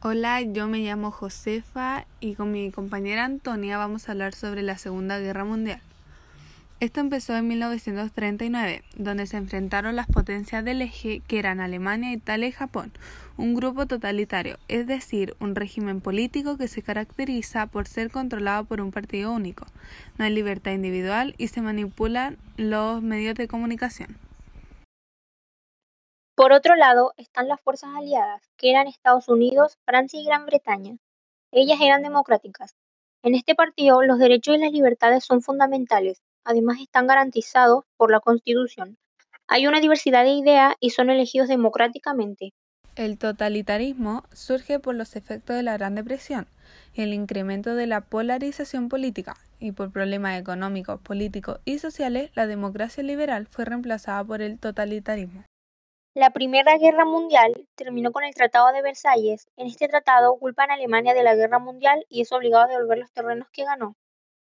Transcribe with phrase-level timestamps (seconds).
[0.00, 4.78] Hola, yo me llamo Josefa y con mi compañera Antonia vamos a hablar sobre la
[4.78, 5.80] Segunda Guerra Mundial.
[6.78, 12.46] Esto empezó en 1939, donde se enfrentaron las potencias del eje que eran Alemania, Italia
[12.46, 12.92] y Japón,
[13.36, 18.80] un grupo totalitario, es decir, un régimen político que se caracteriza por ser controlado por
[18.80, 19.66] un partido único.
[20.16, 24.16] No hay libertad individual y se manipulan los medios de comunicación.
[26.38, 30.96] Por otro lado están las fuerzas aliadas, que eran Estados Unidos, Francia y Gran Bretaña.
[31.50, 32.76] Ellas eran democráticas.
[33.24, 38.20] En este partido los derechos y las libertades son fundamentales, además están garantizados por la
[38.20, 38.98] Constitución.
[39.48, 42.52] Hay una diversidad de ideas y son elegidos democráticamente.
[42.94, 46.46] El totalitarismo surge por los efectos de la Gran Depresión
[46.94, 53.02] el incremento de la polarización política, y por problemas económicos, políticos y sociales, la democracia
[53.02, 55.44] liberal fue reemplazada por el totalitarismo.
[56.18, 59.46] La Primera Guerra Mundial terminó con el Tratado de Versalles.
[59.56, 62.98] En este tratado culpan a Alemania de la guerra mundial y es obligado a devolver
[62.98, 63.94] los terrenos que ganó.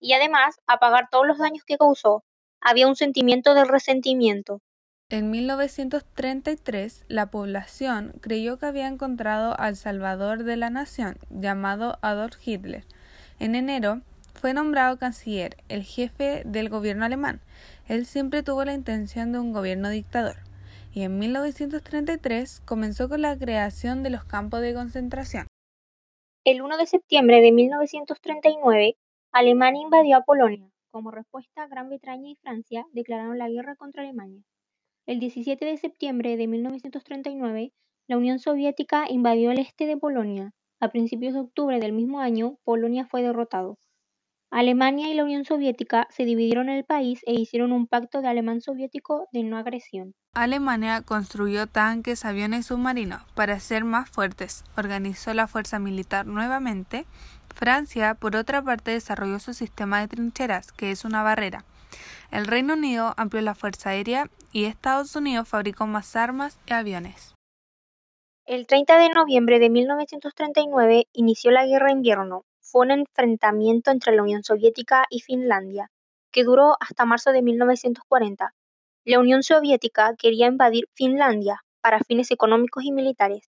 [0.00, 2.24] Y además a pagar todos los daños que causó.
[2.60, 4.62] Había un sentimiento de resentimiento.
[5.10, 12.36] En 1933, la población creyó que había encontrado al salvador de la nación, llamado Adolf
[12.44, 12.84] Hitler.
[13.38, 14.00] En enero,
[14.34, 17.40] fue nombrado canciller, el jefe del gobierno alemán.
[17.86, 20.38] Él siempre tuvo la intención de un gobierno dictador
[20.94, 25.48] y en 1933 comenzó con la creación de los campos de concentración.
[26.44, 28.96] El 1 de septiembre de 1939,
[29.32, 30.70] Alemania invadió a Polonia.
[30.92, 34.44] Como respuesta, Gran Bretaña y Francia declararon la guerra contra Alemania.
[35.06, 37.72] El 17 de septiembre de 1939,
[38.06, 40.52] la Unión Soviética invadió el este de Polonia.
[40.78, 43.78] A principios de octubre del mismo año, Polonia fue derrotado.
[44.54, 48.60] Alemania y la Unión Soviética se dividieron el país e hicieron un pacto de alemán
[48.60, 50.14] soviético de no agresión.
[50.32, 57.04] Alemania construyó tanques, aviones y submarinos para ser más fuertes, organizó la fuerza militar nuevamente.
[57.52, 61.64] Francia, por otra parte, desarrolló su sistema de trincheras, que es una barrera.
[62.30, 67.34] El Reino Unido amplió la fuerza aérea y Estados Unidos fabricó más armas y aviones.
[68.46, 74.22] El 30 de noviembre de 1939 inició la Guerra Invierno, fue un enfrentamiento entre la
[74.24, 75.92] Unión Soviética y Finlandia,
[76.32, 78.52] que duró hasta marzo de 1940.
[79.04, 83.48] La Unión Soviética quería invadir Finlandia para fines económicos y militares.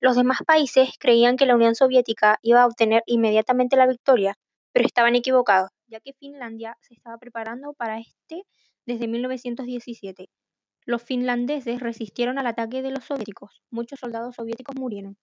[0.00, 4.36] Los demás países creían que la Unión Soviética iba a obtener inmediatamente la victoria,
[4.72, 8.44] pero estaban equivocados, ya que Finlandia se estaba preparando para este
[8.86, 10.30] desde 1917.
[10.86, 13.60] Los finlandeses resistieron al ataque de los soviéticos.
[13.70, 15.18] Muchos soldados soviéticos murieron.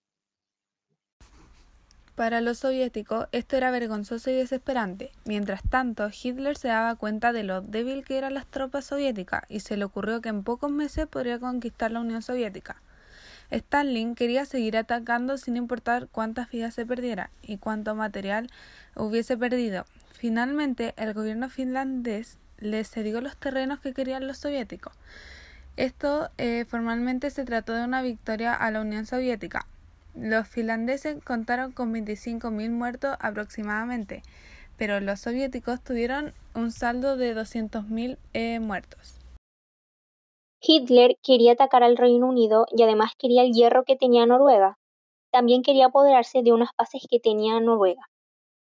[2.19, 5.13] Para los soviéticos esto era vergonzoso y desesperante.
[5.23, 9.61] Mientras tanto, Hitler se daba cuenta de lo débil que eran las tropas soviéticas y
[9.61, 12.81] se le ocurrió que en pocos meses podría conquistar la Unión Soviética.
[13.51, 18.49] Stalin quería seguir atacando sin importar cuántas vidas se perdieran y cuánto material
[18.97, 19.85] hubiese perdido.
[20.11, 24.91] Finalmente, el gobierno finlandés le cedió los terrenos que querían los soviéticos.
[25.77, 29.65] Esto eh, formalmente se trató de una victoria a la Unión Soviética,
[30.21, 34.21] los finlandeses contaron con 25.000 muertos aproximadamente,
[34.77, 39.19] pero los soviéticos tuvieron un saldo de 200.000 eh, muertos.
[40.61, 44.77] Hitler quería atacar al Reino Unido y además quería el hierro que tenía Noruega.
[45.31, 48.09] También quería apoderarse de unas bases que tenía Noruega.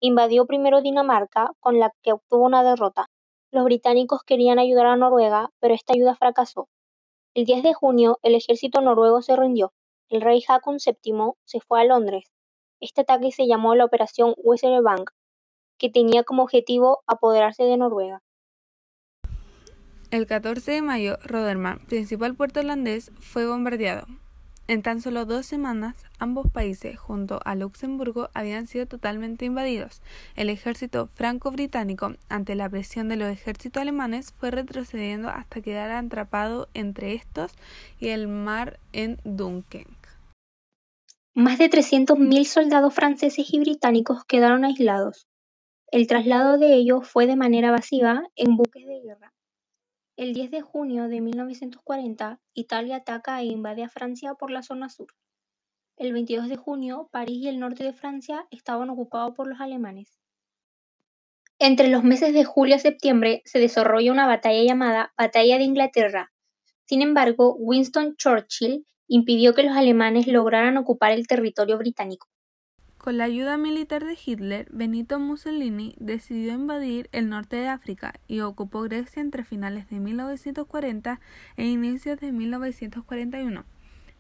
[0.01, 3.07] Invadió primero Dinamarca, con la que obtuvo una derrota.
[3.53, 6.69] Los británicos querían ayudar a Noruega, pero esta ayuda fracasó.
[7.35, 9.73] El 10 de junio, el ejército noruego se rindió
[10.09, 12.33] el rey Haakon VII se fue a Londres.
[12.81, 14.35] Este ataque se llamó la Operación
[14.85, 15.11] Bank,
[15.79, 18.23] que tenía como objetivo apoderarse de Noruega.
[20.11, 24.07] El 14 de mayo, Rotterdam, principal puerto holandés, fue bombardeado.
[24.69, 30.03] En tan solo dos semanas, ambos países, junto a Luxemburgo, habían sido totalmente invadidos.
[30.35, 36.69] El ejército franco-británico, ante la presión de los ejércitos alemanes, fue retrocediendo hasta quedar atrapado
[36.75, 37.53] entre estos
[38.01, 39.96] y el mar en Dunkerque.
[41.39, 45.29] Más de 300.000 soldados franceses y británicos quedaron aislados.
[45.93, 49.35] El traslado de ellos fue de manera masiva en buques de guerra.
[50.17, 54.89] El 10 de junio de 1940, Italia ataca e invade a Francia por la zona
[54.89, 55.09] sur.
[55.99, 60.19] El 22 de junio, París y el norte de Francia estaban ocupados por los alemanes.
[61.59, 66.33] Entre los meses de julio a septiembre se desarrolla una batalla llamada Batalla de Inglaterra.
[66.87, 72.29] Sin embargo, Winston Churchill impidió que los alemanes lograran ocupar el territorio británico.
[73.07, 78.41] Con la ayuda militar de Hitler, Benito Mussolini decidió invadir el norte de África y
[78.41, 81.21] ocupó Grecia entre finales de 1940
[81.57, 83.65] e inicios de 1941.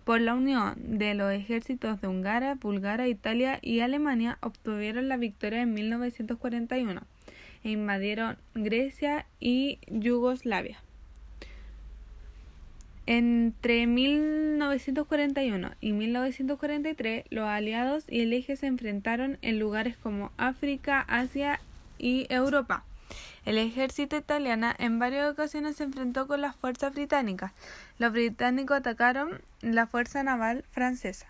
[0.04, 5.62] por la unión de los ejércitos de Hungría, Bulgaria, Italia y Alemania obtuvieron la victoria
[5.62, 7.02] en 1941
[7.64, 10.85] e invadieron Grecia y Yugoslavia.
[13.06, 21.04] Entre 1941 y 1943, los aliados y el eje se enfrentaron en lugares como África,
[21.06, 21.60] Asia
[21.98, 22.84] y Europa.
[23.44, 27.52] El ejército italiano en varias ocasiones se enfrentó con las fuerzas británicas.
[27.98, 31.28] Los británicos atacaron la fuerza naval francesa.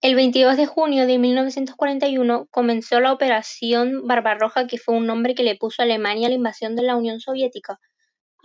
[0.00, 5.44] El 22 de junio de 1941 comenzó la Operación Barbarroja, que fue un nombre que
[5.44, 7.78] le puso Alemania a la invasión de la Unión Soviética.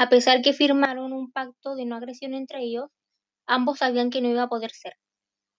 [0.04, 2.90] A pesar que firmaron un pacto de no agresión entre ellos,
[3.48, 4.98] ambos sabían que no iba a poder ser.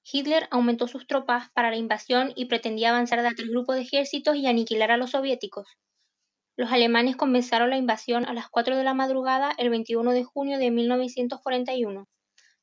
[0.04, 4.36] Hitler aumentó sus tropas para la invasión y pretendía avanzar de tres grupos de ejércitos
[4.36, 5.66] y aniquilar a los soviéticos.
[6.58, 10.58] Los alemanes comenzaron la invasión a las 4 de la madrugada el 21 de junio
[10.58, 12.04] de 1941.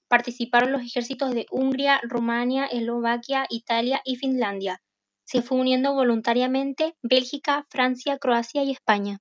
[0.07, 4.83] Participaron los ejércitos de Hungría, Rumania, Eslovaquia, Italia y Finlandia.
[5.23, 9.17] Se fue uniendo voluntariamente Bélgica, Francia, Croacia y España.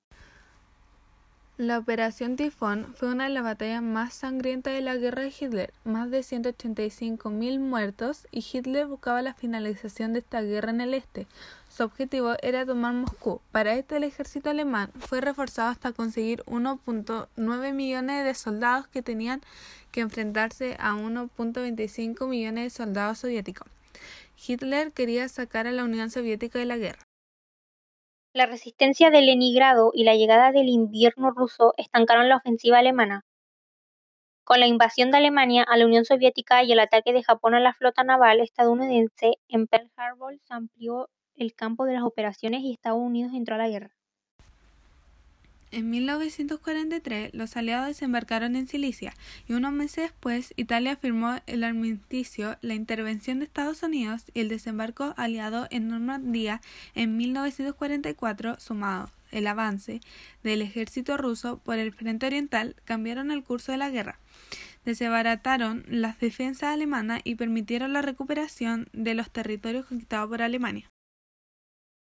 [1.61, 5.75] La Operación Tifón fue una de las batallas más sangrientas de la guerra de Hitler,
[5.85, 11.27] más de 185.000 muertos, y Hitler buscaba la finalización de esta guerra en el este.
[11.69, 13.43] Su objetivo era tomar Moscú.
[13.53, 19.43] Para esto el ejército alemán fue reforzado hasta conseguir 1.9 millones de soldados que tenían
[19.93, 23.69] que enfrentarse a 1.25 millones de soldados soviéticos.
[24.49, 27.10] Hitler quería sacar a la Unión Soviética de la guerra.
[28.33, 33.25] La resistencia de Leningrado y la llegada del invierno ruso estancaron la ofensiva alemana.
[34.45, 37.61] Con la invasión de Alemania a la Unión Soviética y el ataque de Japón a
[37.61, 42.73] la flota naval estadounidense en Pearl Harbor se amplió el campo de las operaciones y
[42.73, 43.97] Estados Unidos entró a la guerra.
[45.73, 49.15] En 1943, los aliados desembarcaron en Sicilia
[49.47, 54.49] y unos meses después Italia firmó el armisticio, la intervención de Estados Unidos y el
[54.49, 56.61] desembarco aliado en Normandía
[56.97, 60.01] en 1944, sumado el avance
[60.43, 64.19] del ejército ruso por el frente oriental, cambiaron el curso de la guerra.
[64.85, 70.91] Desbarataron las defensas alemanas y permitieron la recuperación de los territorios conquistados por Alemania.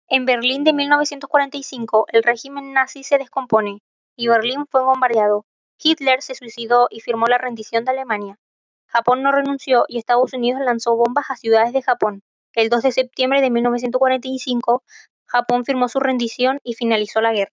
[0.07, 3.79] En Berlín de 1945, el régimen nazi se descompone
[4.15, 5.45] y Berlín fue bombardeado.
[5.81, 8.37] Hitler se suicidó y firmó la rendición de Alemania.
[8.85, 12.21] Japón no renunció y Estados Unidos lanzó bombas a ciudades de Japón.
[12.53, 14.83] El 2 de septiembre de 1945,
[15.25, 17.51] Japón firmó su rendición y finalizó la guerra.